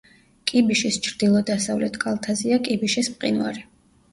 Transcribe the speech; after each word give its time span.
კიბიშის 0.51 0.97
ჩრდილო-დასავლეთ 1.07 1.99
კალთაზეა 2.05 2.59
კიბიშის 2.69 3.11
მყინვარი. 3.17 3.67